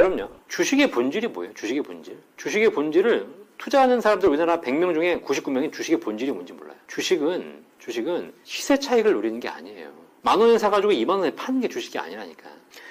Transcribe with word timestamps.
그럼요. 0.00 0.30
주식의 0.48 0.90
본질이 0.90 1.28
뭐예요? 1.28 1.52
주식의 1.52 1.82
본질. 1.82 2.16
주식의 2.38 2.72
본질을 2.72 3.26
투자하는 3.58 4.00
사람들 4.00 4.30
우리나라 4.30 4.62
100명 4.62 4.94
중에 4.94 5.20
99명이 5.20 5.74
주식의 5.74 6.00
본질이 6.00 6.32
뭔지 6.32 6.54
몰라요. 6.54 6.74
주식은 6.86 7.62
주식은 7.78 8.32
시세 8.44 8.78
차익을 8.78 9.12
노리는 9.12 9.38
게 9.40 9.48
아니에요. 9.50 9.92
만 10.22 10.40
원에 10.40 10.56
사가지고 10.56 10.94
2만 10.94 11.10
원에 11.18 11.34
파는 11.34 11.60
게 11.60 11.68
주식이 11.68 11.98
아니라니까. 11.98 12.48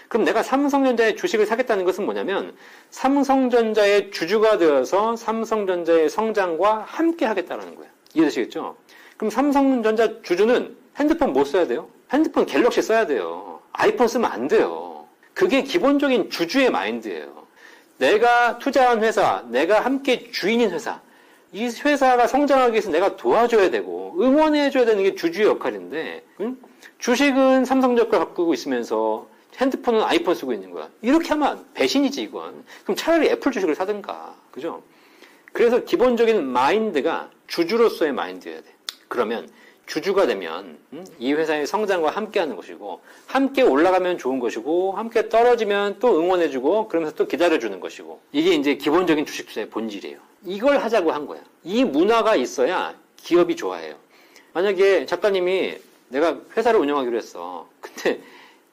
그럼 0.07 0.23
내가 0.23 0.43
삼성전자의 0.43 1.15
주식을 1.15 1.47
사겠다는 1.47 1.83
것은 1.83 2.05
뭐냐면 2.05 2.55
삼성전자의 2.91 4.12
주주가 4.12 4.60
되어서 4.60 5.16
삼성전자의 5.16 6.10
성장과 6.12 6.84
함께 6.88 7.26
하겠다는 7.26 7.73
거야. 7.73 7.88
이해되시겠죠? 8.14 8.78
그럼 9.18 9.32
삼성전자 9.32 10.21
주주는 10.21 10.78
핸드폰 10.98 11.34
뭐 11.34 11.44
써야 11.44 11.66
돼요? 11.66 11.89
핸드폰 12.14 12.46
갤럭시 12.46 12.84
써야 12.84 13.07
돼요. 13.07 13.62
아이폰 13.71 14.07
쓰면 14.07 14.32
안 14.32 14.48
돼요. 14.48 14.88
그게 15.39 15.63
기본적인 15.63 16.29
주주의 16.29 16.69
마인드예요. 16.69 17.47
내가 17.97 18.57
투자한 18.57 19.02
회사, 19.05 19.45
내가 19.47 19.80
함께 19.80 20.30
주인인 20.31 20.71
회사, 20.71 20.99
이 21.53 21.63
회사가 21.63 22.27
성장하기 22.27 22.73
위해서 22.73 22.91
내가 22.91 23.16
도와줘야 23.16 23.70
되고 23.70 24.17
응원해줘야 24.20 24.83
되는 24.83 25.02
게 25.02 25.16
주주의 25.16 25.47
역할인데 25.47 26.25
응? 26.41 26.57
주식은 26.97 27.63
삼성전자 27.63 28.20
갖고 28.20 28.53
있으면서 28.53 29.27
핸드폰은 29.55 30.03
아이폰 30.03 30.35
쓰고 30.35 30.52
있는 30.52 30.71
거야. 30.71 30.89
이렇게 31.02 31.30
하면 31.30 31.66
배신이지 31.73 32.21
이건. 32.21 32.66
그럼 32.83 32.97
차라리 32.97 33.30
애플 33.30 33.53
주식을 33.53 33.75
사든가. 33.75 34.35
그죠? 34.52 34.83
그래서 35.53 35.85
기본적인 35.85 36.45
마인드가 36.45 37.30
주주로서의 37.47 38.11
마인드여야 38.11 38.58
돼. 38.58 38.75
그러면 39.08 39.49
주주가 39.89 40.27
되면 40.27 40.77
음? 40.93 41.05
이 41.17 41.34
회사의 41.34 41.66
성장과 41.66 42.11
함께하는 42.11 42.55
것이고 42.55 43.02
함께 43.25 43.63
올라가면 43.63 44.20
좋은 44.20 44.39
것이고 44.39 44.93
함께 44.93 45.30
떨어지면 45.30 45.97
또 45.99 46.20
응원해주고 46.20 46.88
그러면서 46.88 47.16
또 47.16 47.27
기다려주는 47.27 47.80
것이고 47.80 48.21
이게 48.31 48.53
이제 48.53 48.75
기본적인 48.75 49.25
주식 49.25 49.47
투자의 49.47 49.67
본질이에요. 49.70 50.20
이걸 50.45 50.77
하자고 50.77 51.11
한 51.11 51.25
거야. 51.25 51.41
이 51.64 51.83
문화가 51.83 52.36
있어야 52.36 52.94
기업이 53.17 53.55
좋아해요. 53.55 53.95
만약에 54.53 55.08
작가님이 55.08 55.77
내가 56.09 56.38
회사를 56.55 56.80
운영하기로 56.80 57.17
했어. 57.17 57.67
근데 57.81 58.21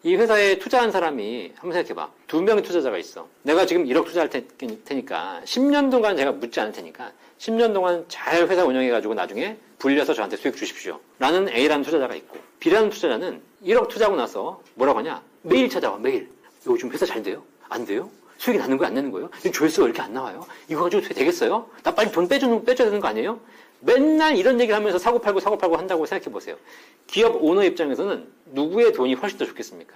이 0.02 0.14
회사에 0.16 0.58
투자한 0.58 0.92
사람이 0.92 1.52
한번 1.56 1.72
생각해봐. 1.72 2.10
두 2.26 2.42
명의 2.42 2.62
투자자가 2.62 2.98
있어. 2.98 3.26
내가 3.42 3.64
지금 3.64 3.86
1억 3.86 4.04
투자할 4.04 4.28
테니까 4.28 5.40
10년 5.44 5.90
동안 5.90 6.14
제가 6.18 6.32
묻지 6.32 6.60
않을 6.60 6.72
테니까 6.72 7.10
10년 7.38 7.74
동안 7.74 8.04
잘 8.08 8.48
회사 8.48 8.64
운영해가지고 8.64 9.14
나중에 9.14 9.56
불려서 9.78 10.14
저한테 10.14 10.36
수익 10.36 10.56
주십시오. 10.56 11.00
라는 11.18 11.48
A라는 11.48 11.84
투자자가 11.84 12.14
있고 12.14 12.38
B라는 12.60 12.90
투자자는 12.90 13.40
1억 13.64 13.88
투자하고 13.88 14.16
나서 14.16 14.62
뭐라고 14.74 15.00
하냐? 15.00 15.22
매일 15.42 15.68
찾아와 15.68 15.98
매일. 15.98 16.30
요즘 16.66 16.90
회사 16.90 17.06
잘 17.06 17.22
돼요? 17.22 17.42
안 17.68 17.84
돼요? 17.84 18.10
수익이 18.38 18.58
나는 18.58 18.76
거야 18.76 18.88
안 18.88 18.94
나는 18.94 19.10
거예요? 19.10 19.30
조회수가 19.52 19.86
이렇게 19.86 20.02
안 20.02 20.12
나와요? 20.12 20.46
이거 20.68 20.84
가지고 20.84 21.02
되겠어요? 21.02 21.68
나 21.82 21.94
빨리 21.94 22.10
돈 22.10 22.28
빼주는, 22.28 22.64
빼줘야 22.64 22.88
되는 22.88 23.00
거 23.00 23.08
아니에요? 23.08 23.40
맨날 23.80 24.36
이런 24.36 24.60
얘기를 24.60 24.74
하면서 24.74 24.98
사고 24.98 25.20
팔고 25.20 25.40
사고 25.40 25.56
팔고 25.58 25.76
한다고 25.76 26.06
생각해 26.06 26.32
보세요. 26.32 26.56
기업 27.06 27.42
오너 27.42 27.64
입장에서는 27.64 28.26
누구의 28.46 28.92
돈이 28.92 29.14
훨씬 29.14 29.38
더 29.38 29.44
좋겠습니까? 29.44 29.94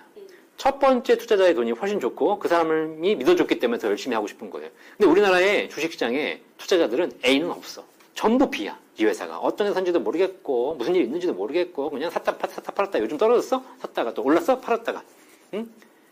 첫 0.61 0.79
번째 0.79 1.17
투자자의 1.17 1.55
돈이 1.55 1.73
훨씬 1.73 1.99
좋고 2.01 2.39
그 2.39 2.47
사람이 2.47 3.15
믿어줬기 3.15 3.59
때문에 3.59 3.79
더 3.79 3.89
열심히 3.89 4.15
하고 4.15 4.27
싶은 4.27 4.51
거예요. 4.51 4.69
근데 4.99 5.11
우리나라의 5.11 5.71
주식시장에 5.71 6.43
투자자들은 6.59 7.13
A는 7.25 7.51
없어. 7.51 7.83
전부 8.13 8.51
B야. 8.51 8.79
이 8.99 9.05
회사가 9.07 9.39
어떤 9.39 9.69
회사인지도 9.69 10.01
모르겠고 10.01 10.75
무슨 10.75 10.95
일이 10.95 11.05
있는지도 11.05 11.33
모르겠고 11.33 11.89
그냥 11.89 12.11
샀다 12.11 12.37
팔았다, 12.37 12.57
샀다 12.57 12.73
팔았다 12.73 13.01
요즘 13.01 13.17
떨어졌어? 13.17 13.65
샀다가 13.79 14.13
또 14.13 14.23
올랐어? 14.23 14.61
팔았다가 14.61 15.03
응? 15.55 15.71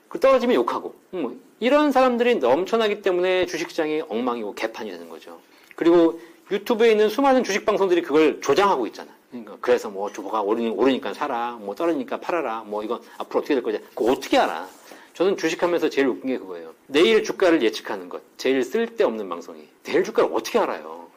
그 0.09 0.19
떨어지면 0.19 0.57
욕하고 0.57 0.95
뭐 1.11 1.37
이런 1.61 1.93
사람들이 1.93 2.37
넘쳐나기 2.37 3.03
때문에 3.03 3.45
주식시장이 3.45 4.05
엉망이고 4.09 4.55
개판이 4.55 4.91
되는 4.91 5.11
거죠. 5.11 5.39
그리고 5.77 6.19
유튜브에 6.51 6.93
있는 6.93 7.11
수많은 7.11 7.45
주식 7.45 7.67
방송들이 7.67 8.01
그걸 8.01 8.41
조장하고 8.41 8.87
있잖아. 8.87 9.11
그러니까 9.31 9.57
그래서 9.61 9.91
뭐 9.91 10.11
주보가 10.11 10.43
오르니, 10.43 10.71
오르니까 10.71 11.13
사라, 11.13 11.53
뭐 11.61 11.75
떨어지니까 11.75 12.19
팔아라, 12.19 12.65
뭐 12.67 12.83
이건 12.83 13.01
앞으로 13.19 13.41
어떻게 13.41 13.55
될 13.55 13.63
거지? 13.63 13.79
그거 13.95 14.13
어떻게 14.13 14.39
알아? 14.39 14.69
저는 15.15 15.37
주식하면서 15.37 15.91
제일 15.91 16.09
웃긴 16.09 16.29
게 16.29 16.39
그거예요. 16.39 16.73
내일 16.87 17.25
주가를 17.25 17.63
예측하는 17.63 18.09
것. 18.09 18.23
제일 18.37 18.63
쓸데없는 18.63 19.29
방송이. 19.29 19.69
내일 19.83 20.05
주가를 20.05 20.31
어떻게 20.33 20.59
알아요? 20.59 21.09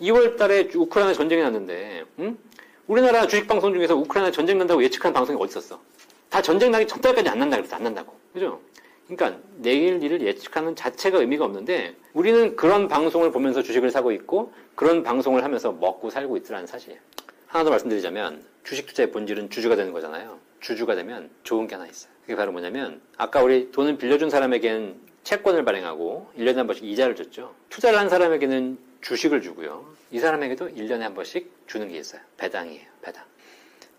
2월 0.00 0.36
달에 0.36 0.70
우크라이나 0.74 1.12
전쟁이 1.12 1.42
났는데, 1.42 2.04
응? 2.20 2.38
우리나라 2.86 3.26
주식 3.26 3.46
방송 3.46 3.72
중에서 3.72 3.96
우크라이나 3.96 4.30
전쟁 4.30 4.58
난다고 4.58 4.82
예측하는 4.82 5.12
방송이 5.12 5.38
어디 5.40 5.50
있었어? 5.50 5.80
다 6.28 6.40
전쟁 6.40 6.70
나기 6.70 6.86
전달까지 6.86 7.28
안 7.28 7.38
난다 7.38 7.56
그랬어. 7.56 7.76
안 7.76 7.82
난다고. 7.82 8.14
그죠? 8.32 8.60
그러니까 9.06 9.38
내일 9.56 10.02
일을 10.02 10.22
예측하는 10.22 10.74
자체가 10.74 11.18
의미가 11.18 11.44
없는데 11.44 11.94
우리는 12.14 12.56
그런 12.56 12.88
방송을 12.88 13.30
보면서 13.30 13.62
주식을 13.62 13.90
사고 13.90 14.12
있고 14.12 14.52
그런 14.74 15.02
방송을 15.02 15.44
하면서 15.44 15.72
먹고 15.72 16.10
살고 16.10 16.36
있더라는 16.38 16.66
사실이에요. 16.66 17.00
하나 17.52 17.64
더 17.64 17.70
말씀드리자면 17.70 18.42
주식 18.64 18.86
투자의 18.86 19.10
본질은 19.10 19.50
주주가 19.50 19.76
되는 19.76 19.92
거잖아요. 19.92 20.38
주주가 20.60 20.94
되면 20.94 21.28
좋은 21.42 21.66
게 21.66 21.74
하나 21.74 21.86
있어요. 21.86 22.10
그게 22.22 22.34
바로 22.34 22.50
뭐냐면 22.50 23.02
아까 23.18 23.42
우리 23.42 23.70
돈을 23.70 23.98
빌려준 23.98 24.30
사람에겐 24.30 24.96
채권을 25.22 25.62
발행하고 25.62 26.30
1년에 26.38 26.54
한 26.56 26.66
번씩 26.66 26.82
이자를 26.84 27.14
줬죠. 27.14 27.54
투자를 27.68 27.98
한 27.98 28.08
사람에게는 28.08 28.78
주식을 29.02 29.42
주고요. 29.42 29.84
이 30.10 30.18
사람에게도 30.18 30.70
1년에 30.70 31.00
한 31.00 31.14
번씩 31.14 31.52
주는 31.66 31.88
게 31.88 31.98
있어요. 31.98 32.22
배당이에요. 32.38 32.86
배당. 33.02 33.22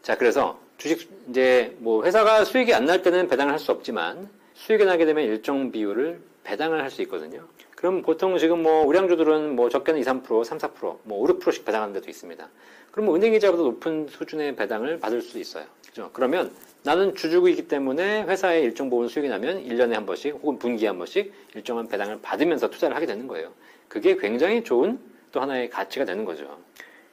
자, 0.02 0.18
그래서 0.18 0.60
주식 0.80 1.08
이제 1.30 1.76
뭐 1.78 2.04
회사가 2.04 2.46
수익이 2.46 2.74
안 2.74 2.86
날 2.86 3.04
때는 3.04 3.28
배당을 3.28 3.52
할 3.54 3.60
수 3.60 3.72
없지만 3.72 4.30
수익이 4.56 4.84
나게 4.86 5.06
되면 5.06 5.24
일정 5.26 5.72
비율을 5.72 6.20
배당을 6.44 6.82
할 6.82 6.90
수 6.90 7.04
있거든요. 7.04 7.48
그럼 7.84 8.02
보통 8.02 8.38
지금 8.38 8.64
뭐 8.64 8.86
우량주들은 8.86 9.58
뭐 9.58 9.68
적게는 9.68 10.00
2, 10.00 10.04
3%, 10.06 10.46
3, 10.46 10.58
4%, 10.58 11.00
뭐 11.04 11.20
5, 11.20 11.28
6%씩 11.28 11.66
배당하는 11.66 11.94
데도 11.94 12.10
있습니다. 12.10 12.50
그럼 12.92 13.08
뭐 13.08 13.16
은행 13.18 13.34
이자보다 13.34 13.62
높은 13.62 14.08
수준의 14.08 14.56
배당을 14.56 15.02
받을 15.02 15.22
수 15.22 15.38
있어요. 15.38 15.66
그죠? 15.86 16.10
그러면 16.14 16.54
나는 16.84 17.14
주주이기 17.14 17.68
때문에 17.68 18.24
회사에 18.24 18.62
일정 18.62 18.90
부분 18.90 19.10
수익이 19.10 19.28
나면 19.28 19.66
1년에 19.68 19.96
한 19.96 20.06
번씩 20.06 20.36
혹은 20.36 20.58
분기에 20.60 20.88
한 20.88 20.98
번씩 20.98 21.34
일정한 21.56 21.90
배당을 21.90 22.22
받으면서 22.22 22.70
투자를 22.70 22.96
하게 22.96 23.06
되는 23.06 23.28
거예요. 23.28 23.52
그게 23.90 24.16
굉장히 24.16 24.64
좋은 24.64 24.98
또 25.34 25.42
하나의 25.42 25.70
가치가 25.70 26.06
되는 26.06 26.24
거죠. 26.24 26.58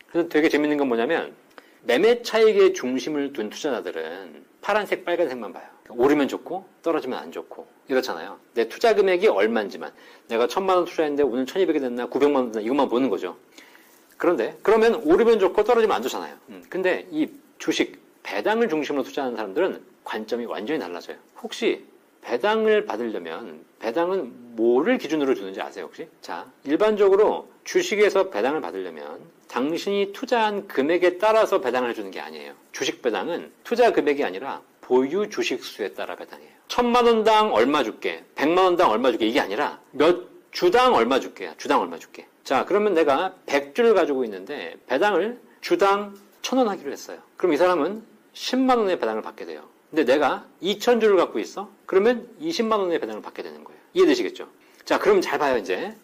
그래서 0.06 0.28
되게 0.28 0.48
재밌는 0.48 0.76
건 0.76 0.86
뭐냐면 0.86 1.34
매매 1.82 2.22
차익의 2.22 2.74
중심을 2.74 3.32
둔 3.32 3.50
투자자들은 3.50 4.44
파란색, 4.60 5.04
빨간색만 5.04 5.52
봐요. 5.52 5.66
오르면 5.96 6.28
좋고 6.28 6.64
떨어지면 6.82 7.18
안 7.18 7.32
좋고 7.32 7.66
이렇잖아요. 7.88 8.38
내 8.54 8.68
투자 8.68 8.94
금액이 8.94 9.28
얼마인지만 9.28 9.92
내가 10.28 10.46
천만 10.46 10.76
원 10.76 10.84
투자했는데 10.84 11.22
오늘 11.22 11.46
천이백이 11.46 11.80
됐나 11.80 12.06
구백만 12.06 12.42
원 12.42 12.52
됐나 12.52 12.64
이것만 12.64 12.88
보는 12.88 13.10
거죠. 13.10 13.36
그런데 14.16 14.56
그러면 14.62 14.96
오르면 14.96 15.38
좋고 15.38 15.64
떨어지면 15.64 15.96
안 15.96 16.02
좋잖아요. 16.02 16.36
음, 16.50 16.62
근데 16.68 17.06
이 17.10 17.28
주식 17.58 17.98
배당을 18.22 18.68
중심으로 18.68 19.02
투자하는 19.02 19.36
사람들은 19.36 19.82
관점이 20.04 20.46
완전히 20.46 20.78
달라져요. 20.78 21.16
혹시 21.42 21.84
배당을 22.22 22.84
받으려면 22.84 23.64
배당은 23.78 24.56
뭐를 24.56 24.98
기준으로 24.98 25.34
주는지 25.34 25.60
아세요 25.60 25.86
혹시? 25.86 26.06
자 26.20 26.46
일반적으로 26.64 27.48
주식에서 27.64 28.28
배당을 28.28 28.60
받으려면 28.60 29.20
당신이 29.48 30.12
투자한 30.12 30.68
금액에 30.68 31.18
따라서 31.18 31.60
배당을 31.60 31.94
주는 31.94 32.10
게 32.10 32.20
아니에요. 32.20 32.52
주식 32.72 33.02
배당은 33.02 33.50
투자 33.64 33.90
금액이 33.92 34.22
아니라 34.22 34.60
보유 34.90 35.30
주식 35.30 35.62
수에 35.62 35.92
따라 35.92 36.16
배당해요. 36.16 36.50
천만 36.66 37.06
원당 37.06 37.54
얼마 37.54 37.84
줄게, 37.84 38.24
백만 38.34 38.64
원당 38.64 38.90
얼마 38.90 39.10
줄게 39.12 39.28
이게 39.28 39.38
아니라 39.38 39.78
몇 39.92 40.28
주당 40.50 40.94
얼마 40.94 41.20
줄게, 41.20 41.52
주당 41.58 41.80
얼마 41.80 41.96
줄게. 41.96 42.26
자, 42.42 42.64
그러면 42.64 42.94
내가 42.94 43.32
100주를 43.46 43.94
가지고 43.94 44.24
있는데 44.24 44.74
배당을 44.88 45.38
주당 45.60 46.16
천 46.42 46.58
원 46.58 46.68
하기로 46.68 46.90
했어요. 46.90 47.20
그럼 47.36 47.52
이 47.52 47.56
사람은 47.56 48.02
10만 48.34 48.78
원의 48.78 48.98
배당을 48.98 49.22
받게 49.22 49.46
돼요. 49.46 49.62
근데 49.90 50.04
내가 50.04 50.44
2천주를 50.60 51.16
갖고 51.16 51.38
있어? 51.38 51.70
그러면 51.86 52.26
20만 52.40 52.72
원의 52.80 52.98
배당을 52.98 53.22
받게 53.22 53.44
되는 53.44 53.62
거예요. 53.62 53.80
이해되시겠죠? 53.94 54.48
자, 54.84 54.98
그럼 54.98 55.20
잘 55.20 55.38
봐요, 55.38 55.56
이제. 55.56 55.94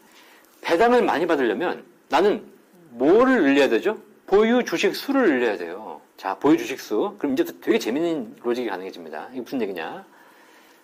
배당을 0.61 1.02
많이 1.02 1.26
받으려면 1.26 1.82
나는 2.08 2.44
뭐를 2.90 3.43
늘려야 3.43 3.69
되죠? 3.69 3.99
보유 4.28 4.64
주식 4.64 4.94
수를 4.94 5.26
늘려야 5.26 5.56
돼요. 5.56 6.00
자, 6.16 6.34
보유 6.38 6.56
주식 6.56 6.80
수. 6.80 7.14
그럼 7.18 7.34
이제 7.34 7.44
되게 7.60 7.78
재밌는 7.78 8.36
로직이 8.42 8.68
가능해집니다. 8.68 9.28
이게 9.32 9.40
무슨 9.42 9.60
얘기냐? 9.62 10.04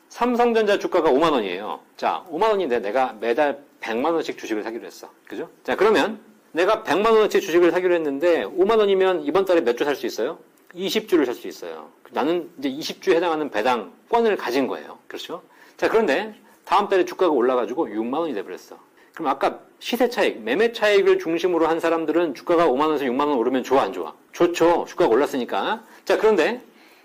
삼성전자 0.09 0.79
주가가 0.79 1.11
5만 1.11 1.33
원이에요. 1.33 1.81
자, 1.97 2.25
5만 2.31 2.51
원인데 2.51 2.81
내가 2.81 3.15
매달 3.19 3.63
100만 3.81 4.13
원씩 4.13 4.37
주식을 4.39 4.63
사기로 4.63 4.85
했어. 4.87 5.11
그죠? 5.27 5.49
자, 5.65 5.75
그러면 5.75 6.21
내가 6.53 6.83
100만 6.83 7.07
원어치 7.07 7.41
주식을 7.41 7.71
사기로 7.71 7.95
했는데 7.95 8.45
5만 8.45 8.79
원이면 8.79 9.23
이번 9.25 9.47
달에 9.47 9.63
몇 9.63 9.77
주 9.77 9.85
살 9.85 9.97
수 9.97 10.07
있어요? 10.07 10.39
20주를 10.75 11.25
살 11.25 11.35
수 11.35 11.49
있어요. 11.49 11.89
나는 12.11 12.51
이제 12.59 12.69
20주에 12.71 13.15
해당하는 13.15 13.51
배당권을 13.51 14.37
가진 14.37 14.67
거예요. 14.67 14.99
그렇죠? 15.09 15.43
자, 15.79 15.89
그런데 15.89 16.35
다음 16.67 16.89
달에 16.91 17.07
주가가 17.07 17.33
올라가지고 17.33 17.89
6만 17.89 18.19
원이 18.21 18.35
돼버렸어. 18.35 18.79
그럼 19.15 19.29
아까 19.29 19.61
시세 19.79 20.09
차익, 20.09 20.41
매매 20.41 20.73
차익을 20.73 21.19
중심으로 21.19 21.67
한 21.67 21.81
사람들은 21.81 22.35
주가가 22.35 22.67
5만 22.69 22.83
원에서 22.87 23.05
6만 23.05 23.21
원 23.21 23.39
오르면 23.39 23.63
좋아 23.65 23.83
안 23.83 23.93
좋아? 23.93 24.15
좋죠. 24.33 24.87
주가가 24.89 25.11
올랐으니까. 25.11 25.83
자, 26.05 26.17
그런데 26.17 26.63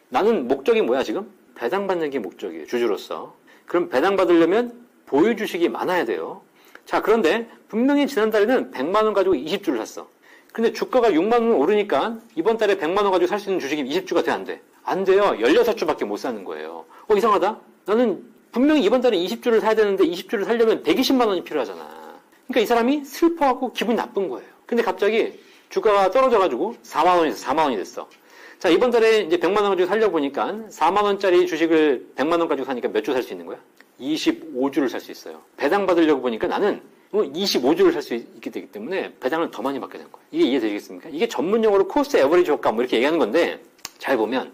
나는 0.09 0.47
목적이 0.47 0.81
뭐야 0.83 1.03
지금? 1.03 1.29
배당 1.55 1.87
받는 1.87 2.09
게 2.09 2.19
목적이에요. 2.19 2.65
주주로서. 2.67 3.35
그럼 3.65 3.89
배당 3.89 4.15
받으려면 4.15 4.73
보유 5.05 5.35
주식이 5.35 5.69
많아야 5.69 6.05
돼요. 6.05 6.41
자, 6.85 7.01
그런데 7.01 7.49
분명히 7.67 8.07
지난달에는 8.07 8.71
100만 8.71 9.03
원 9.03 9.13
가지고 9.13 9.35
20주를 9.35 9.77
샀어. 9.79 10.07
근데 10.53 10.71
주가가 10.71 11.09
6만 11.11 11.33
원 11.33 11.51
오르니까 11.53 12.17
이번 12.35 12.57
달에 12.57 12.77
100만 12.77 12.97
원 13.03 13.11
가지고 13.11 13.27
살 13.27 13.39
수 13.39 13.49
있는 13.49 13.59
주식이 13.59 13.83
20주가 13.83 14.23
돼, 14.23 14.31
안 14.31 14.45
돼? 14.45 14.61
안 14.83 15.03
돼요. 15.03 15.35
16주밖에 15.39 16.05
못 16.05 16.17
사는 16.17 16.43
거예요. 16.45 16.85
어, 17.07 17.15
이상하다? 17.15 17.59
나는 17.85 18.23
분명히 18.57 18.81
이번 18.83 19.01
달에 19.01 19.15
20주를 19.19 19.61
사야 19.61 19.75
되는데 19.75 20.03
20주를 20.03 20.43
살려면 20.43 20.81
120만 20.81 21.27
원이 21.27 21.43
필요하잖아. 21.43 22.17
그러니까 22.47 22.59
이 22.61 22.65
사람이 22.65 23.05
슬퍼하고 23.05 23.71
기분이 23.71 23.95
나쁜 23.95 24.29
거예요. 24.29 24.49
근데 24.65 24.81
갑자기 24.81 25.39
주가가 25.69 26.09
떨어져가지고 26.09 26.73
4만 26.81 27.17
원에서 27.19 27.45
4만 27.45 27.65
원이 27.65 27.77
됐어. 27.77 28.09
자, 28.57 28.69
이번 28.69 28.89
달에 28.89 29.19
이제 29.19 29.37
100만 29.37 29.57
원 29.61 29.69
가지고 29.69 29.87
살려 29.87 30.09
보니까 30.09 30.55
4만 30.71 31.03
원짜리 31.03 31.45
주식을 31.45 32.07
100만 32.15 32.39
원 32.39 32.47
가지고 32.47 32.65
사니까 32.65 32.87
몇 32.89 33.03
주 33.03 33.13
살 33.13 33.21
수 33.21 33.33
있는 33.33 33.45
거야? 33.45 33.59
25주를 34.01 34.89
살 34.89 35.01
수 35.01 35.11
있어요. 35.11 35.39
배당 35.55 35.85
받으려고 35.85 36.21
보니까 36.21 36.47
나는 36.47 36.81
25주를 37.13 37.93
살 37.93 38.01
수 38.01 38.15
있게 38.15 38.49
되기 38.49 38.65
때문에 38.71 39.13
배당을 39.19 39.51
더 39.51 39.61
많이 39.61 39.79
받게 39.79 39.99
된 39.99 40.11
거예요. 40.11 40.25
이게 40.31 40.45
이해되시겠습니까? 40.45 41.09
이게 41.11 41.27
전문 41.27 41.63
용어로 41.63 41.87
cost 41.87 42.17
average 42.17 42.49
효과 42.49 42.71
뭐 42.71 42.81
이렇게 42.81 42.95
얘기하는 42.97 43.19
건데 43.19 43.59
잘 43.99 44.17
보면 44.17 44.51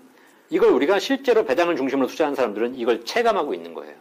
이걸 0.50 0.70
우리가 0.70 1.00
실제로 1.00 1.46
배당을 1.46 1.76
중심으로 1.76 2.08
투자하는 2.08 2.36
사람들은 2.36 2.76
이걸 2.76 3.04
체감하고 3.06 3.54
있는 3.54 3.74
거예요. 3.74 3.96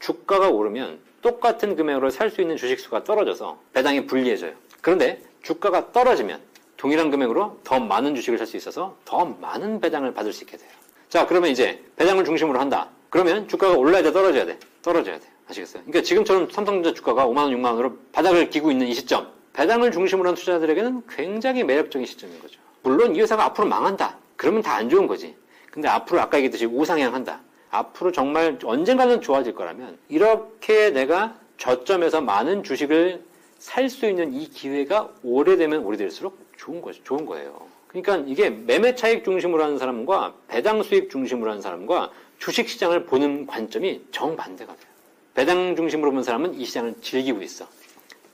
주가가 0.00 0.50
오르면 0.50 0.98
똑같은 1.22 1.76
금액으로 1.76 2.10
살 2.10 2.30
수 2.30 2.40
있는 2.42 2.56
주식 2.56 2.78
수가 2.80 3.04
떨어져서 3.04 3.58
배당이 3.72 4.06
불리해져요. 4.06 4.52
그런데 4.82 5.22
주가가 5.42 5.92
떨어지면 5.92 6.40
동일한 6.76 7.10
금액으로 7.10 7.60
더 7.64 7.80
많은 7.80 8.14
주식을 8.14 8.36
살 8.38 8.46
수 8.46 8.56
있어서 8.56 8.96
더 9.04 9.24
많은 9.24 9.80
배당을 9.80 10.12
받을 10.12 10.32
수 10.32 10.44
있게 10.44 10.56
돼요. 10.58 10.68
자, 11.08 11.26
그러면 11.26 11.50
이제 11.50 11.82
배당을 11.96 12.24
중심으로 12.24 12.58
한다. 12.60 12.88
그러면 13.08 13.48
주가가 13.48 13.74
올라야 13.74 14.02
돼, 14.02 14.12
떨어져야 14.12 14.44
돼? 14.44 14.58
떨어져야 14.82 15.18
돼. 15.18 15.26
아시겠어요? 15.48 15.82
그러니까 15.84 16.02
지금처럼 16.02 16.50
삼성전자 16.50 16.92
주가가 16.94 17.26
5만원, 17.26 17.54
6만원으로 17.56 17.96
바닥을 18.12 18.50
기고 18.50 18.70
있는 18.70 18.86
이 18.88 18.94
시점. 18.94 19.28
배당을 19.52 19.92
중심으로 19.92 20.28
한 20.28 20.34
투자자들에게는 20.34 21.02
굉장히 21.08 21.62
매력적인 21.64 22.04
시점인 22.06 22.40
거죠. 22.40 22.58
물론 22.82 23.14
이 23.14 23.20
회사가 23.20 23.44
앞으로 23.44 23.68
망한다. 23.68 24.18
그러면 24.36 24.62
다 24.62 24.74
안 24.74 24.88
좋은 24.90 25.06
거지. 25.06 25.36
근데 25.74 25.88
앞으로 25.88 26.20
아까 26.20 26.36
얘기했듯이 26.36 26.66
우상향한다. 26.66 27.40
앞으로 27.70 28.12
정말 28.12 28.56
언젠가는 28.62 29.20
좋아질 29.20 29.56
거라면 29.56 29.98
이렇게 30.08 30.90
내가 30.90 31.36
저점에서 31.58 32.20
많은 32.20 32.62
주식을 32.62 33.24
살 33.58 33.90
수 33.90 34.06
있는 34.06 34.32
이 34.34 34.48
기회가 34.48 35.10
오래되면 35.24 35.82
오래될수록 35.84 36.38
좋은 36.56 36.80
거죠. 36.80 37.02
좋은 37.02 37.26
거예요. 37.26 37.66
그러니까 37.88 38.18
이게 38.18 38.50
매매 38.50 38.94
차익 38.94 39.24
중심으로 39.24 39.64
하는 39.64 39.76
사람과 39.76 40.34
배당 40.46 40.80
수익 40.84 41.10
중심으로 41.10 41.50
하는 41.50 41.60
사람과 41.60 42.12
주식 42.38 42.68
시장을 42.68 43.06
보는 43.06 43.46
관점이 43.46 44.04
정반대가 44.12 44.72
돼요. 44.76 44.86
배당 45.34 45.74
중심으로 45.74 46.12
본 46.12 46.22
사람은 46.22 46.54
이 46.54 46.64
시장을 46.66 47.00
즐기고 47.00 47.42
있어. 47.42 47.66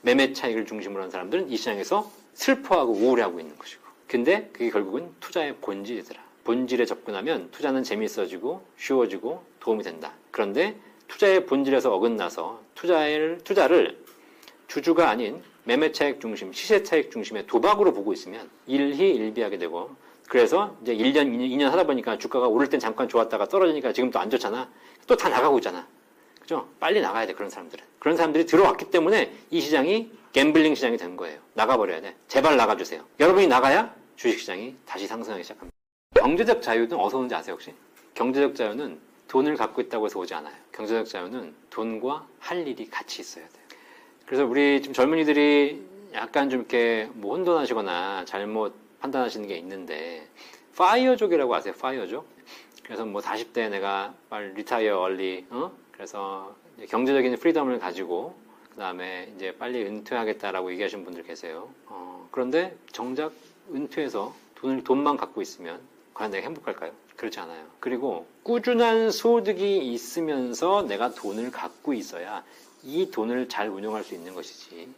매매 0.03 0.31
차익을 0.33 0.67
중심으로 0.67 1.01
하는 1.01 1.09
사람들은 1.09 1.49
이 1.49 1.57
시장에서 1.57 2.11
슬퍼하고 2.35 2.91
우울해하고 2.93 3.39
있는 3.39 3.57
것이고. 3.57 3.81
근데 4.07 4.47
그게 4.53 4.69
결국은 4.69 5.09
투자의 5.19 5.55
본질이더라. 5.55 6.30
본질에 6.43 6.85
접근하면 6.85 7.49
투자는 7.51 7.83
재미있어지고 7.83 8.65
쉬워지고 8.77 9.43
도움이 9.59 9.83
된다. 9.83 10.13
그런데 10.31 10.75
투자의 11.07 11.45
본질에서 11.45 11.93
어긋나서 11.93 12.61
투자를, 12.75 13.39
투자를 13.43 13.97
주주가 14.67 15.09
아닌 15.09 15.41
매매 15.65 15.91
차익 15.91 16.19
중심, 16.21 16.51
시세 16.53 16.81
차익 16.83 17.11
중심의 17.11 17.45
도박으로 17.47 17.93
보고 17.93 18.13
있으면 18.13 18.49
일희 18.65 19.11
일비하게 19.15 19.57
되고 19.57 19.95
그래서 20.27 20.77
이제 20.81 20.95
1년, 20.95 21.27
2년 21.27 21.65
하다 21.65 21.83
보니까 21.85 22.17
주가가 22.17 22.47
오를 22.47 22.69
땐 22.69 22.79
잠깐 22.79 23.09
좋았다가 23.09 23.47
떨어지니까 23.47 23.91
지금 23.91 24.09
또 24.11 24.19
안 24.19 24.29
좋잖아. 24.29 24.69
또 25.05 25.15
다 25.15 25.27
나가고 25.27 25.57
있잖아. 25.59 25.85
그죠? 26.39 26.67
빨리 26.79 27.01
나가야 27.01 27.27
돼, 27.27 27.33
그런 27.33 27.49
사람들은. 27.49 27.83
그런 27.99 28.15
사람들이 28.15 28.45
들어왔기 28.45 28.91
때문에 28.91 29.33
이 29.49 29.59
시장이 29.59 30.09
갬블링 30.31 30.73
시장이 30.75 30.95
된 30.97 31.17
거예요. 31.17 31.39
나가버려야 31.53 31.99
돼. 32.01 32.15
제발 32.29 32.55
나가주세요. 32.55 33.03
여러분이 33.19 33.47
나가야 33.47 33.93
주식 34.15 34.39
시장이 34.39 34.77
다시 34.85 35.05
상승하기 35.05 35.43
시작합니다. 35.43 35.80
경제적 36.21 36.61
자유는 36.61 36.97
어디서 36.97 37.17
오는지 37.17 37.35
아세요, 37.35 37.53
혹시? 37.53 37.73
경제적 38.13 38.55
자유는 38.55 38.99
돈을 39.27 39.55
갖고 39.55 39.81
있다고 39.81 40.05
해서 40.05 40.19
오지 40.19 40.33
않아요. 40.35 40.53
경제적 40.71 41.07
자유는 41.07 41.55
돈과 41.69 42.27
할 42.39 42.67
일이 42.67 42.89
같이 42.89 43.21
있어야 43.21 43.47
돼요. 43.47 43.63
그래서 44.25 44.45
우리 44.45 44.81
지금 44.81 44.93
젊은이들이 44.93 45.81
약간 46.13 46.49
좀 46.49 46.59
이렇게 46.61 47.09
뭐 47.13 47.35
혼돈하시거나 47.35 48.25
잘못 48.25 48.73
판단하시는 48.99 49.47
게 49.47 49.57
있는데 49.57 50.27
파이어족이라고 50.77 51.55
아세요? 51.55 51.73
파이어족? 51.79 52.25
그래서 52.83 53.05
뭐 53.05 53.21
40대 53.21 53.69
내가 53.69 54.13
빨리 54.29 54.53
retire 54.53 54.99
early 54.99 55.45
어? 55.49 55.71
그래서 55.91 56.55
경제적인 56.89 57.37
freedom을 57.37 57.79
가지고 57.79 58.35
그 58.69 58.77
다음에 58.77 59.31
이제 59.35 59.55
빨리 59.57 59.83
은퇴하겠다라고 59.83 60.71
얘기하시는 60.73 61.03
분들 61.03 61.23
계세요. 61.23 61.69
어, 61.87 62.27
그런데 62.31 62.75
정작 62.91 63.33
은퇴해서 63.73 64.33
돈을 64.55 64.83
돈만 64.83 65.17
갖고 65.17 65.41
있으면 65.41 65.90
과연 66.13 66.31
내가 66.31 66.45
행복할까요? 66.47 66.91
그렇지 67.15 67.39
않아요. 67.39 67.65
그리고 67.79 68.25
꾸준한 68.43 69.11
소득이 69.11 69.77
있으면서 69.93 70.83
내가 70.83 71.13
돈을 71.13 71.51
갖고 71.51 71.93
있어야 71.93 72.43
이 72.83 73.11
돈을 73.11 73.47
잘 73.47 73.69
운용할 73.69 74.03
수 74.03 74.15
있는 74.15 74.33
것이지. 74.33 74.89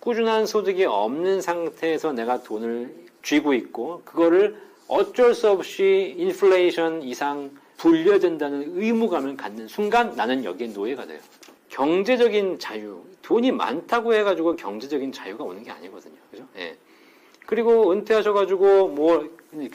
꾸준한 0.00 0.46
소득이 0.46 0.84
없는 0.84 1.40
상태에서 1.40 2.12
내가 2.12 2.42
돈을 2.42 2.94
쥐고 3.22 3.54
있고 3.54 4.02
그거를 4.04 4.56
어쩔 4.86 5.34
수 5.34 5.50
없이 5.50 6.14
인플레이션 6.18 7.02
이상 7.02 7.50
불려된다는 7.78 8.78
의무감을 8.80 9.36
갖는 9.36 9.66
순간 9.66 10.14
나는 10.14 10.44
여기에 10.44 10.68
노예가 10.68 11.06
돼요. 11.06 11.18
경제적인 11.70 12.58
자유, 12.60 13.02
돈이 13.22 13.50
많다고 13.50 14.14
해가지고 14.14 14.56
경제적인 14.56 15.10
자유가 15.10 15.42
오는 15.42 15.62
게 15.64 15.70
아니거든요. 15.70 16.14
그죠? 16.30 16.46
예. 16.56 16.76
그리고 17.46 17.90
은퇴하셔가지고 17.90 18.88
뭐 18.88 19.28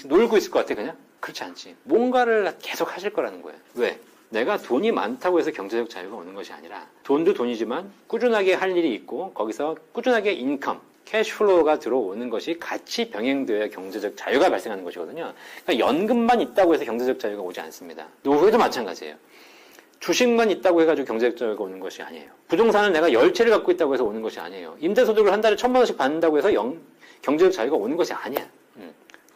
놀고 0.06 0.38
있을 0.38 0.52
것 0.52 0.60
같아 0.60 0.76
그냥? 0.76 0.96
그렇지 1.20 1.44
않지. 1.44 1.76
뭔가를 1.84 2.56
계속 2.62 2.96
하실 2.96 3.12
거라는 3.12 3.42
거예요. 3.42 3.58
왜? 3.76 4.00
내가 4.30 4.58
돈이 4.58 4.92
많다고 4.92 5.40
해서 5.40 5.52
경제적 5.52 5.90
자유가 5.90 6.18
오는 6.18 6.34
것이 6.36 6.54
아니라 6.54 6.88
돈도 7.04 7.34
돈이지만 7.34 7.92
꾸준하게 8.08 8.54
할 8.54 8.78
일이 8.78 8.94
있고 8.94 9.34
거기서 9.34 9.76
꾸준하게 9.92 10.34
income, 10.34 10.80
cash 11.06 11.35
flow가 11.35 11.80
들어오는 11.80 12.30
것이 12.30 12.60
같이 12.60 13.10
병행되어야 13.10 13.70
경제적 13.70 14.16
자유가 14.16 14.50
발생하는 14.50 14.84
것이거든요. 14.84 15.34
그러니까 15.66 15.88
연금만 15.88 16.42
있다고 16.42 16.76
해서 16.76 16.86
경제적 16.86 17.20
자유가 17.20 17.42
오지 17.42 17.60
않습니다. 17.62 18.08
노후에도 18.22 18.60
마찬가지예요. 18.60 19.16
주식만 20.00 20.52
있다고 20.52 20.81
해가지고 20.81 21.08
경제적 21.08 21.38
자유가 21.38 21.64
오는 21.64 21.80
것이 21.80 22.02
아니에요. 22.04 22.30
부동산을 22.48 22.94
내가 22.94 23.12
열채를 23.12 23.52
갖고 23.52 23.72
있다고 23.72 23.96
해서 23.96 24.04
오는 24.04 24.22
것이 24.22 24.40
아니에요. 24.40 24.78
임대소득을 24.80 25.33
한 25.33 25.42
달에 25.42 25.56
천만 25.56 25.80
원씩 25.80 25.98
받는다고 25.98 26.38
해서 26.38 26.54
영, 26.54 26.80
경제적 27.24 27.52
자유가 27.52 27.76
오는 27.76 27.98
것이 27.98 28.14
아니야. 28.14 28.48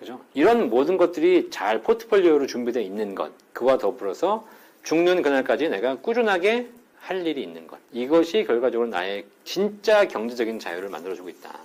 음, 0.04 0.18
그죠? 0.18 0.22
이런 0.34 0.70
모든 0.70 0.98
것들이 0.98 1.50
잘 1.50 1.82
포트폴리오로 1.82 2.48
준비되어 2.48 2.84
있는 2.84 3.16
것, 3.16 3.32
그와 3.54 3.78
더불어서 3.78 4.46
죽는 4.84 5.22
그날까지 5.22 5.70
내가 5.70 5.96
꾸준하게 5.96 6.70
할 7.00 7.26
일이 7.26 7.42
있는 7.42 7.68
것. 7.68 7.80
이것이 7.92 8.44
결과적으로 8.44 8.90
나의 8.90 9.26
진짜 9.44 10.08
경제적인 10.08 10.60
자유를 10.60 10.90
만들어주고 10.90 11.30
있다. 11.30 11.58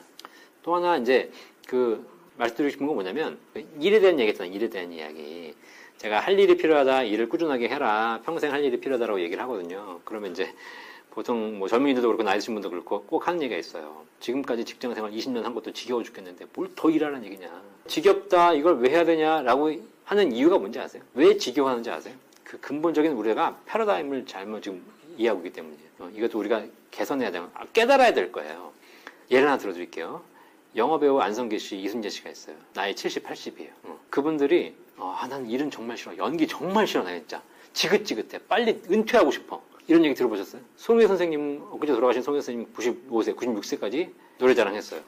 또 0.62 0.74
하나 0.74 0.96
이제 0.96 1.30
그 1.66 2.04
말씀드리고 2.36 2.70
싶은 2.70 2.86
건 2.86 2.94
뭐냐면 2.94 3.38
일에 3.80 4.00
대한 4.00 4.18
얘기 4.18 4.30
했잖아요. 4.30 4.52
일에 4.52 4.68
대한 4.68 4.92
이야기. 4.92 5.54
제가 5.98 6.20
할 6.20 6.38
일이 6.38 6.56
필요하다, 6.56 7.04
일을 7.04 7.28
꾸준하게 7.28 7.68
해라, 7.68 8.20
평생 8.24 8.52
할 8.52 8.62
일이 8.64 8.78
필요하다라고 8.78 9.20
얘기를 9.20 9.42
하거든요. 9.42 10.00
그러면 10.04 10.30
이제 10.30 10.52
보통 11.18 11.58
뭐 11.58 11.66
젊은이들도 11.66 12.06
그렇고 12.06 12.22
나이 12.22 12.38
드신 12.38 12.54
분도 12.54 12.70
그렇고 12.70 13.02
꼭 13.02 13.26
하는 13.26 13.42
얘기가 13.42 13.58
있어요. 13.58 14.04
지금까지 14.20 14.64
직장 14.64 14.94
생활 14.94 15.10
20년 15.10 15.42
한 15.42 15.52
것도 15.52 15.72
지겨워 15.72 16.04
죽겠는데 16.04 16.46
뭘 16.54 16.68
더 16.76 16.90
일하라는 16.90 17.24
얘기냐. 17.26 17.50
지겹다, 17.88 18.52
이걸 18.52 18.78
왜 18.78 18.90
해야 18.90 19.04
되냐라고 19.04 19.72
하는 20.04 20.30
이유가 20.30 20.58
뭔지 20.58 20.78
아세요? 20.78 21.02
왜 21.14 21.36
지겨워하는지 21.36 21.90
아세요? 21.90 22.14
그 22.44 22.60
근본적인 22.60 23.10
우리가 23.14 23.58
패러다임을 23.66 24.26
잘못 24.26 24.62
지금 24.62 24.80
이해하고 25.16 25.40
있기 25.40 25.54
때문이에요. 25.54 25.88
어, 25.98 26.10
이것도 26.14 26.38
우리가 26.38 26.62
개선해야 26.92 27.32
되고 27.32 27.48
아, 27.52 27.64
깨달아야 27.72 28.12
될 28.14 28.30
거예요. 28.30 28.70
예를 29.32 29.48
하나 29.48 29.58
들어드릴게요. 29.58 30.22
영화 30.76 31.00
배우 31.00 31.18
안성기 31.18 31.58
씨, 31.58 31.78
이순재 31.80 32.10
씨가 32.10 32.30
있어요. 32.30 32.54
나이 32.74 32.94
70, 32.94 33.24
80이에요. 33.24 33.70
어, 33.82 33.98
그분들이 34.08 34.72
어, 34.96 35.16
아, 35.18 35.26
난 35.26 35.50
일은 35.50 35.68
정말 35.72 35.96
싫어. 35.98 36.16
연기 36.16 36.46
정말 36.46 36.86
싫어, 36.86 37.02
나 37.02 37.10
진짜. 37.10 37.42
지긋지긋해. 37.72 38.42
빨리 38.48 38.80
은퇴하고 38.88 39.32
싶어. 39.32 39.60
이런 39.88 40.04
얘기 40.04 40.14
들어보셨어요? 40.14 40.62
송혜 40.76 41.06
선생님, 41.06 41.62
엊그제 41.72 41.94
돌아가신 41.94 42.22
송혜 42.22 42.40
선생님 42.40 42.72
95세, 42.74 43.34
96세까지 43.34 44.10
노래 44.38 44.54
자랑 44.54 44.74
했어요. 44.74 45.00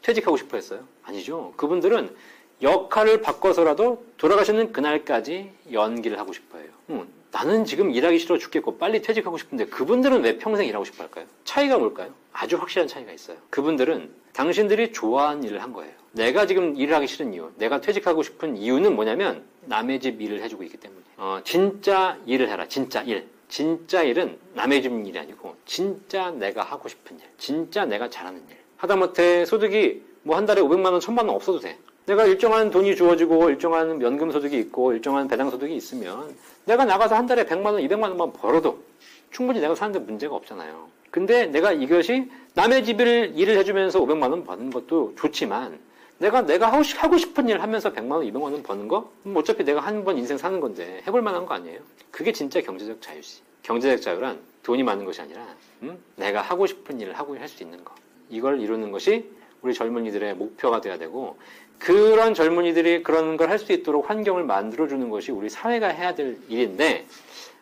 퇴직하고 0.00 0.36
싶어 0.38 0.56
했어요? 0.56 0.80
아니죠. 1.04 1.52
그분들은 1.56 2.14
역할을 2.62 3.20
바꿔서라도 3.20 4.04
돌아가시는 4.16 4.72
그날까지 4.72 5.50
연기를 5.72 6.18
하고 6.18 6.32
싶어 6.32 6.58
해요. 6.58 6.68
응, 6.90 7.06
나는 7.30 7.64
지금 7.64 7.90
일하기 7.90 8.18
싫어 8.18 8.38
죽겠고 8.38 8.78
빨리 8.78 9.02
퇴직하고 9.02 9.36
싶은데 9.36 9.66
그분들은 9.66 10.22
왜 10.22 10.38
평생 10.38 10.66
일하고 10.66 10.84
싶어 10.84 11.04
할까요? 11.04 11.26
차이가 11.44 11.78
뭘까요? 11.78 12.12
아주 12.32 12.56
확실한 12.56 12.88
차이가 12.88 13.12
있어요. 13.12 13.36
그분들은 13.50 14.10
당신들이 14.32 14.92
좋아하는 14.92 15.44
일을 15.44 15.62
한 15.62 15.72
거예요. 15.72 15.92
내가 16.12 16.46
지금 16.46 16.76
일을 16.76 16.94
하기 16.94 17.06
싫은 17.06 17.34
이유, 17.34 17.50
내가 17.56 17.80
퇴직하고 17.80 18.22
싶은 18.22 18.56
이유는 18.56 18.94
뭐냐면 18.94 19.44
남의 19.62 20.00
집 20.00 20.20
일을 20.20 20.42
해주고 20.42 20.62
있기 20.64 20.78
때문에. 20.78 21.02
어, 21.18 21.40
진짜 21.44 22.18
일을 22.26 22.48
해라. 22.48 22.66
진짜 22.68 23.02
일. 23.02 23.28
진짜 23.52 24.02
일은 24.02 24.38
남의 24.54 24.80
집 24.80 24.90
일이 25.06 25.18
아니고 25.18 25.54
진짜 25.66 26.30
내가 26.30 26.62
하고 26.62 26.88
싶은 26.88 27.18
일, 27.18 27.26
진짜 27.36 27.84
내가 27.84 28.08
잘하는 28.08 28.40
일. 28.48 28.56
하다못해 28.78 29.44
소득이 29.44 30.02
뭐 30.22 30.38
한 30.38 30.46
달에 30.46 30.62
500만 30.62 30.86
원, 30.86 31.00
1000만 31.00 31.18
원 31.18 31.30
없어도 31.30 31.60
돼. 31.60 31.76
내가 32.06 32.24
일정한 32.24 32.70
돈이 32.70 32.96
주어지고 32.96 33.50
일정한 33.50 34.00
연금 34.00 34.32
소득이 34.32 34.58
있고 34.58 34.94
일정한 34.94 35.28
배당 35.28 35.50
소득이 35.50 35.76
있으면 35.76 36.34
내가 36.64 36.86
나가서 36.86 37.14
한 37.14 37.26
달에 37.26 37.44
100만 37.44 37.66
원, 37.66 37.82
200만 37.82 38.04
원만 38.04 38.32
벌어도 38.32 38.82
충분히 39.30 39.60
내가 39.60 39.74
사는데 39.74 39.98
문제가 39.98 40.34
없잖아요. 40.34 40.88
근데 41.10 41.44
내가 41.44 41.72
이것이 41.72 42.30
남의 42.54 42.84
집을 42.84 43.32
일을 43.36 43.58
해주면서 43.58 44.00
500만 44.00 44.30
원 44.30 44.44
버는 44.44 44.70
것도 44.70 45.12
좋지만 45.18 45.78
내가 46.22 46.42
내가 46.42 46.70
하고, 46.72 46.84
싶, 46.84 47.02
하고 47.02 47.18
싶은 47.18 47.48
일 47.48 47.60
하면서 47.60 47.92
100만 47.92 48.12
원, 48.12 48.24
200만 48.24 48.42
원 48.42 48.62
버는 48.62 48.86
거? 48.86 49.10
음, 49.26 49.34
어차피 49.36 49.64
내가 49.64 49.80
한 49.80 50.04
번 50.04 50.16
인생 50.16 50.38
사는 50.38 50.60
건데 50.60 51.02
해볼 51.06 51.20
만한 51.20 51.44
거 51.46 51.54
아니에요? 51.54 51.80
그게 52.12 52.30
진짜 52.32 52.60
경제적 52.60 53.02
자유지. 53.02 53.42
경제적 53.64 54.00
자유란 54.00 54.38
돈이 54.62 54.84
많은 54.84 55.04
것이 55.04 55.20
아니라 55.20 55.44
음? 55.82 55.98
내가 56.16 56.40
하고 56.40 56.66
싶은 56.68 57.00
일을 57.00 57.18
하고 57.18 57.36
할 57.36 57.48
수 57.48 57.64
있는 57.64 57.84
거. 57.84 57.92
이걸 58.30 58.60
이루는 58.60 58.92
것이 58.92 59.28
우리 59.62 59.74
젊은이들의 59.74 60.34
목표가 60.34 60.80
돼야 60.80 60.96
되고 60.96 61.36
그런 61.80 62.34
젊은이들이 62.34 63.02
그런 63.02 63.36
걸 63.36 63.50
할 63.50 63.58
수 63.58 63.72
있도록 63.72 64.08
환경을 64.08 64.44
만들어주는 64.44 65.10
것이 65.10 65.32
우리 65.32 65.48
사회가 65.50 65.88
해야 65.88 66.14
될 66.14 66.38
일인데 66.48 67.06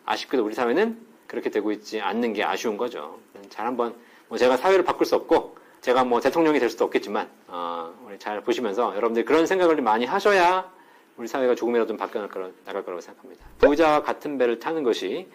아쉽게도 0.05 0.45
우리 0.45 0.53
사회는 0.53 0.99
그렇게 1.25 1.49
되고 1.49 1.71
있지 1.71 1.99
않는 1.99 2.33
게 2.33 2.43
아쉬운 2.43 2.77
거죠. 2.77 3.17
잘 3.49 3.65
한번 3.65 3.95
뭐 4.27 4.37
제가 4.37 4.55
사회를 4.57 4.83
바꿀 4.85 5.07
수 5.07 5.15
없고 5.15 5.57
제가 5.81 6.03
뭐 6.03 6.21
대통령이 6.21 6.59
될 6.59 6.69
수도 6.69 6.85
없겠지만 6.85 7.27
어, 7.47 7.93
우리 8.05 8.17
잘 8.19 8.41
보시면서 8.41 8.95
여러분들이 8.95 9.25
그런 9.25 9.45
생각을 9.45 9.75
좀 9.75 9.83
많이 9.83 10.05
하셔야 10.05 10.71
우리 11.17 11.27
사회가 11.27 11.55
조금이라도 11.55 11.87
좀 11.87 11.97
바뀌어 11.97 12.21
나갈 12.21 12.83
거라고 12.83 13.01
생각합니다. 13.01 13.45
부자와 13.59 14.03
같은 14.03 14.37
배를 14.37 14.59
타는 14.59 14.83
것이 14.83 15.27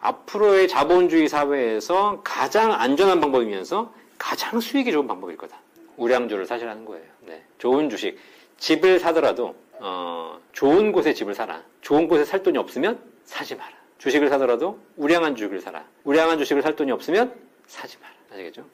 앞으로의 0.00 0.68
자본주의 0.68 1.28
사회에서 1.28 2.22
가장 2.24 2.72
안전한 2.72 3.20
방법이면서 3.20 3.92
가장 4.18 4.60
수익이 4.60 4.90
좋은 4.92 5.06
방법일 5.06 5.36
거다. 5.36 5.58
우량주를 5.96 6.46
사시라는 6.46 6.84
거예요. 6.86 7.04
네. 7.26 7.44
좋은 7.58 7.90
주식. 7.90 8.18
집을 8.58 8.98
사더라도, 8.98 9.54
어, 9.78 10.38
좋은 10.52 10.92
곳에 10.92 11.14
집을 11.14 11.34
사라. 11.34 11.62
좋은 11.80 12.08
곳에 12.08 12.24
살 12.24 12.42
돈이 12.42 12.58
없으면 12.58 12.98
사지 13.24 13.54
마라. 13.54 13.72
주식을 13.98 14.28
사더라도 14.28 14.78
우량한 14.96 15.36
주식을 15.36 15.60
사라. 15.60 15.84
우량한 16.04 16.38
주식을 16.38 16.62
살 16.62 16.76
돈이 16.76 16.90
없으면 16.92 17.34
사지 17.66 17.98
마라. 17.98 18.14
아시겠죠? 18.32 18.64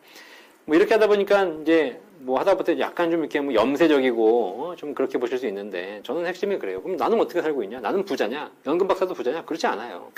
뭐 0.66 0.74
이렇게 0.76 0.94
하다 0.94 1.06
보니까 1.06 1.44
이제 1.62 2.00
뭐 2.18 2.38
하다 2.40 2.56
보니 2.56 2.80
약간 2.80 3.10
좀 3.10 3.20
이렇게 3.20 3.40
뭐 3.40 3.54
염세적이고 3.54 4.28
어, 4.58 4.76
좀 4.76 4.94
그렇게 4.94 5.16
보실 5.16 5.38
수 5.38 5.46
있는데 5.46 6.00
저는 6.02 6.26
핵심이 6.26 6.58
그래요. 6.58 6.82
그럼 6.82 6.96
나는 6.96 7.20
어떻게 7.20 7.40
살고 7.40 7.62
있냐? 7.62 7.80
나는 7.80 8.04
부자냐? 8.04 8.50
연금 8.66 8.88
박사도 8.88 9.14
부자냐? 9.14 9.44
그렇지 9.44 9.66
않아요. 9.68 10.10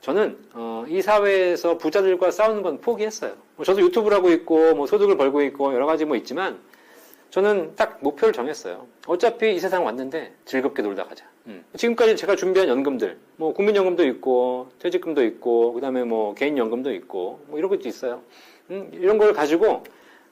저는 0.00 0.38
어, 0.54 0.84
이 0.88 1.02
사회에서 1.02 1.76
부자들과 1.76 2.30
싸우는 2.30 2.62
건 2.62 2.80
포기했어요. 2.80 3.34
뭐 3.56 3.66
저도 3.66 3.82
유튜브를 3.82 4.16
하고 4.16 4.30
있고 4.30 4.74
뭐 4.74 4.86
소득을 4.86 5.18
벌고 5.18 5.42
있고 5.42 5.74
여러 5.74 5.84
가지 5.84 6.06
뭐 6.06 6.16
있지만 6.16 6.58
저는 7.28 7.76
딱 7.76 7.98
목표를 8.00 8.32
정했어요. 8.32 8.86
어차피 9.06 9.54
이 9.54 9.60
세상 9.60 9.84
왔는데 9.84 10.32
즐겁게 10.46 10.82
놀다 10.82 11.04
가자. 11.04 11.26
음. 11.46 11.64
지금까지 11.76 12.16
제가 12.16 12.36
준비한 12.36 12.68
연금들, 12.68 13.18
뭐 13.36 13.52
국민연금도 13.52 14.06
있고 14.06 14.68
퇴직금도 14.78 15.24
있고 15.24 15.72
그다음에 15.72 16.04
뭐 16.04 16.34
개인연금도 16.34 16.94
있고 16.94 17.40
뭐 17.48 17.58
이런 17.58 17.70
것도 17.70 17.88
있어요. 17.88 18.22
음, 18.72 18.88
이런 18.92 19.18
걸 19.18 19.32
가지고 19.34 19.84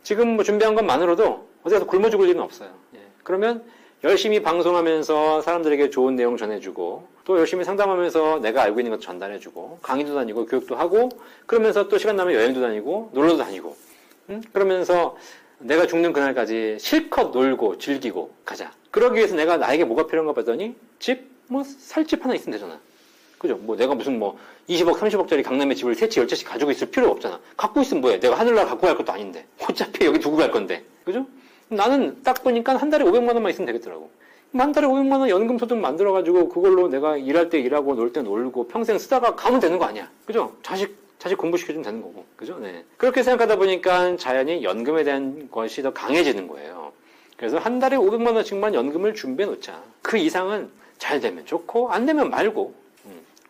지금 0.02 0.34
뭐 0.36 0.44
준비한 0.44 0.74
것만으로도 0.74 1.46
어디 1.62 1.74
가서 1.74 1.86
굶어 1.86 2.08
죽을 2.08 2.28
일은 2.28 2.40
없어요. 2.40 2.70
예. 2.94 3.00
그러면 3.22 3.62
열심히 4.02 4.40
방송하면서 4.42 5.42
사람들에게 5.42 5.90
좋은 5.90 6.16
내용 6.16 6.38
전해주고 6.38 7.06
또 7.24 7.38
열심히 7.38 7.64
상담하면서 7.64 8.38
내가 8.40 8.62
알고 8.62 8.80
있는 8.80 8.92
것 8.92 9.00
전달해주고 9.02 9.80
강의도 9.82 10.14
다니고 10.14 10.46
교육도 10.46 10.74
하고 10.74 11.10
그러면서 11.44 11.86
또 11.88 11.98
시간 11.98 12.16
나면 12.16 12.34
여행도 12.34 12.62
다니고 12.62 13.10
놀러도 13.12 13.36
다니고 13.36 13.76
음? 14.30 14.42
그러면서 14.54 15.18
내가 15.58 15.86
죽는 15.86 16.14
그날까지 16.14 16.78
실컷 16.80 17.30
놀고 17.32 17.76
즐기고 17.76 18.30
가자. 18.46 18.72
그러기 18.90 19.18
위해서 19.18 19.36
내가 19.36 19.58
나에게 19.58 19.84
뭐가 19.84 20.06
필요한가 20.06 20.32
봤더니 20.32 20.74
집? 20.98 21.28
뭐 21.48 21.62
살 21.64 22.06
집 22.06 22.24
하나 22.24 22.34
있으면 22.34 22.52
되잖아. 22.58 22.80
그죠? 23.40 23.56
뭐 23.56 23.74
내가 23.74 23.94
무슨 23.94 24.18
뭐 24.18 24.38
20억, 24.68 24.98
30억짜리 24.98 25.42
강남에 25.42 25.74
집을 25.74 25.94
세채, 25.94 26.20
열채씩 26.20 26.46
가지고 26.46 26.70
있을 26.72 26.90
필요 26.90 27.08
없잖아. 27.10 27.40
갖고 27.56 27.80
있으면 27.80 28.02
뭐해? 28.02 28.20
내가 28.20 28.38
하늘나라 28.38 28.68
갖고 28.68 28.86
갈 28.86 28.94
것도 28.94 29.10
아닌데. 29.12 29.46
어차피 29.66 30.04
여기 30.04 30.18
두고 30.20 30.36
갈 30.36 30.50
건데. 30.50 30.84
그죠? 31.04 31.26
나는 31.68 32.22
딱 32.22 32.42
보니까 32.44 32.76
한 32.76 32.90
달에 32.90 33.02
500만 33.02 33.28
원만 33.32 33.50
있으면 33.50 33.64
되겠더라고. 33.64 34.10
한 34.52 34.72
달에 34.72 34.86
500만 34.86 35.20
원 35.20 35.30
연금 35.30 35.56
소득 35.56 35.78
만들어 35.78 36.12
가지고 36.12 36.50
그걸로 36.50 36.88
내가 36.88 37.16
일할 37.16 37.48
때 37.48 37.58
일하고 37.58 37.94
놀 37.94 38.12
때 38.12 38.20
놀고 38.20 38.68
평생 38.68 38.98
쓰다가 38.98 39.34
가면 39.34 39.58
되는 39.58 39.78
거 39.78 39.86
아니야. 39.86 40.10
그죠? 40.26 40.54
자식, 40.62 40.94
자식 41.18 41.38
공부시켜주면 41.38 41.82
되는 41.82 42.02
거고. 42.02 42.26
그죠? 42.36 42.58
네. 42.58 42.84
그렇게 42.98 43.22
생각하다 43.22 43.56
보니까 43.56 44.16
자연히 44.18 44.62
연금에 44.62 45.02
대한 45.02 45.48
것이 45.50 45.80
더 45.82 45.94
강해지는 45.94 46.46
거예요. 46.46 46.92
그래서 47.38 47.56
한 47.56 47.78
달에 47.78 47.96
500만 47.96 48.34
원씩만 48.34 48.74
연금을 48.74 49.14
준비해 49.14 49.48
놓자. 49.48 49.82
그 50.02 50.18
이상은 50.18 50.68
잘 50.98 51.20
되면 51.20 51.46
좋고, 51.46 51.90
안 51.90 52.04
되면 52.04 52.28
말고. 52.28 52.74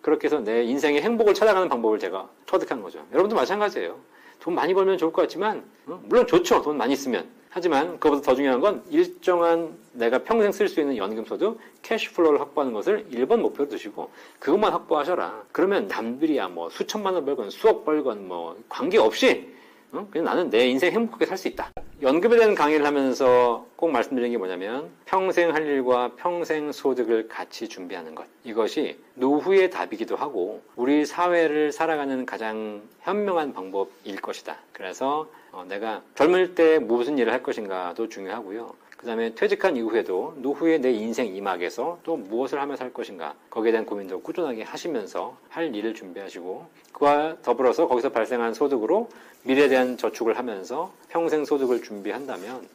음. 0.00 0.02
그렇게 0.02 0.26
해서 0.26 0.40
내 0.40 0.64
인생의 0.64 1.02
행복을 1.02 1.34
찾아가는 1.34 1.68
방법을 1.68 1.98
제가 1.98 2.28
터득한 2.46 2.82
거죠. 2.82 3.04
여러분도 3.12 3.36
마찬가지예요. 3.36 3.96
돈 4.40 4.54
많이 4.54 4.72
벌면 4.72 4.96
좋을 4.98 5.12
것 5.12 5.22
같지만, 5.22 5.62
어? 5.86 6.00
물론 6.06 6.26
좋죠. 6.26 6.62
돈 6.62 6.76
많이 6.76 6.96
쓰면. 6.96 7.40
하지만 7.52 7.98
그것보다 7.98 8.22
더 8.22 8.34
중요한 8.34 8.60
건 8.60 8.82
일정한 8.90 9.76
내가 9.92 10.18
평생 10.18 10.52
쓸 10.52 10.68
수 10.68 10.80
있는 10.80 10.96
연금소득 10.96 11.58
cash 11.82 12.02
flow를 12.02 12.40
확보하는 12.40 12.72
것을 12.72 13.06
1번 13.10 13.40
목표로 13.40 13.68
두시고 13.68 14.08
그것만 14.38 14.72
확보하셔라. 14.72 15.42
그러면 15.50 15.88
남들이야 15.88 16.48
뭐 16.48 16.70
수천만 16.70 17.14
원 17.14 17.24
벌건 17.24 17.50
수억 17.50 17.84
벌건 17.84 18.28
뭐 18.28 18.56
관계없이 18.68 19.52
어? 19.92 20.06
그냥 20.10 20.24
나는 20.26 20.50
내 20.50 20.68
인생 20.68 20.92
행복하게 20.92 21.26
살 21.26 21.36
수 21.36 21.48
있다. 21.48 21.70
연금에 22.02 22.36
대한 22.36 22.54
강의를 22.54 22.86
하면서 22.86 23.66
꼭 23.76 23.90
말씀드리는 23.90 24.30
게 24.30 24.38
뭐냐면 24.38 24.88
평생 25.04 25.54
할 25.54 25.66
일과 25.66 26.10
평생 26.16 26.72
소득을 26.72 27.28
같이 27.28 27.68
준비하는 27.68 28.14
것. 28.14 28.26
이것이 28.44 28.98
노후의 29.14 29.70
답이기도 29.70 30.16
하고 30.16 30.62
우리 30.76 31.04
사회를 31.04 31.72
살아가는 31.72 32.24
가장 32.24 32.82
현명한 33.02 33.52
방법일 33.52 34.20
것이다. 34.22 34.56
그래서 34.72 35.28
어, 35.52 35.64
내가 35.68 36.02
젊을 36.14 36.54
때 36.54 36.78
무슨 36.78 37.18
일을 37.18 37.32
할 37.32 37.42
것인가도 37.42 38.08
중요하고요. 38.08 38.72
그 39.00 39.06
다음에 39.06 39.34
퇴직한 39.34 39.78
이후에도 39.78 40.34
노후의 40.36 40.80
내 40.80 40.92
인생 40.92 41.34
이막에서 41.34 41.98
또 42.02 42.18
무엇을 42.18 42.60
하며 42.60 42.76
살 42.76 42.92
것인가 42.92 43.34
거기에 43.48 43.72
대한 43.72 43.86
고민도 43.86 44.20
꾸준하게 44.20 44.62
하시면서 44.62 45.38
할 45.48 45.74
일을 45.74 45.94
준비하시고 45.94 46.66
그와 46.92 47.38
더불어서 47.40 47.88
거기서 47.88 48.10
발생한 48.10 48.52
소득으로 48.52 49.08
미래에 49.44 49.68
대한 49.68 49.96
저축을 49.96 50.36
하면서 50.36 50.92
평생 51.08 51.46
소득을 51.46 51.82
준비한다면 51.82 52.68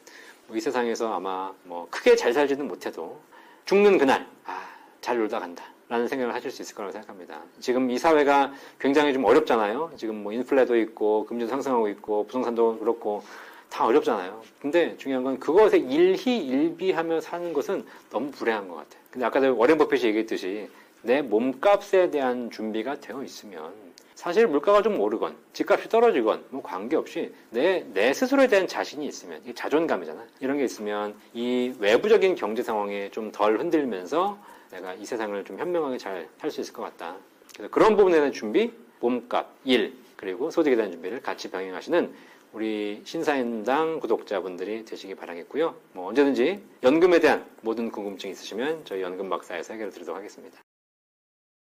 뭐 0.47 0.57
이 0.57 0.59
세상에서 0.59 1.13
아마 1.13 1.53
뭐 1.63 1.87
크게 1.91 2.15
잘 2.15 2.33
살지는 2.33 2.67
못해도 2.67 3.19
죽는 3.65 3.99
그날 3.99 4.25
아, 4.45 4.63
잘 5.01 5.19
놀다 5.19 5.39
간다. 5.39 5.63
라는 5.89 6.07
생각을 6.07 6.33
하실 6.33 6.49
수 6.49 6.63
있을 6.63 6.73
거라고 6.73 6.91
생각합니다. 6.93 7.41
지금 7.59 7.91
이 7.91 7.99
사회가 7.99 8.51
굉장히 8.79 9.13
좀 9.13 9.23
어렵잖아요. 9.25 9.91
지금 9.95 10.23
뭐 10.23 10.33
인플레도 10.33 10.75
있고 10.77 11.27
금리도 11.27 11.47
상승하고 11.47 11.87
있고 11.89 12.25
부동산도 12.25 12.79
그렇고 12.79 13.21
다 13.69 13.85
어렵잖아요. 13.85 14.41
근데 14.61 14.95
중요한 14.97 15.23
건 15.23 15.39
그것에 15.39 15.77
일희 15.77 16.37
일비하며 16.45 17.21
사는 17.21 17.53
것은 17.53 17.85
너무 18.09 18.31
불행한 18.31 18.67
것 18.67 18.75
같아요. 18.75 19.01
근데 19.11 19.25
아까 19.25 19.39
워렌 19.51 19.77
버핏이 19.77 20.03
얘기했듯이 20.05 20.69
내 21.01 21.21
몸값에 21.21 22.09
대한 22.09 22.49
준비가 22.49 22.99
되어 22.99 23.23
있으면 23.23 23.73
사실 24.15 24.47
물가가 24.47 24.81
좀 24.81 24.99
오르건 24.99 25.35
집값이 25.53 25.89
떨어지건 25.89 26.45
뭐 26.49 26.61
관계없이 26.63 27.33
내, 27.49 27.85
내 27.93 28.13
스스로에 28.13 28.47
대한 28.47 28.65
자신이 28.65 29.05
있으면 29.05 29.41
이 29.45 29.53
자존감이잖아 29.53 30.25
이런 30.39 30.57
게 30.57 30.63
있으면 30.63 31.15
이 31.33 31.73
외부적인 31.79 32.35
경제 32.35 32.63
상황에 32.63 33.11
좀 33.11 33.31
덜 33.31 33.59
흔들면서 33.59 34.37
내가 34.71 34.93
이 34.93 35.05
세상을 35.05 35.43
좀 35.43 35.59
현명하게 35.59 35.97
잘살수 35.97 36.61
있을 36.61 36.73
것 36.73 36.81
같다 36.83 37.17
그래서 37.53 37.69
그런 37.69 37.97
부분에 37.97 38.15
대한 38.15 38.31
준비 38.31 38.71
몸값, 39.01 39.47
일 39.65 39.93
그리고 40.15 40.49
소득에 40.49 40.75
대한 40.75 40.91
준비를 40.91 41.21
같이 41.21 41.51
병행하시는 41.51 42.13
우리 42.55 43.01
신사임당 43.03 43.99
구독자분들이 43.99 44.85
되시기 44.85 45.13
바라겠고요. 45.15 45.75
뭐 45.91 46.07
언제든지 46.07 46.63
연금에 46.83 47.19
대한 47.19 47.45
모든 47.59 47.91
궁금증 47.91 48.29
있으시면 48.29 48.85
저희 48.85 49.01
연금 49.01 49.27
박사에서 49.27 49.73
해결해 49.73 49.91
드리도록 49.91 50.17
하겠습니다. 50.17 50.64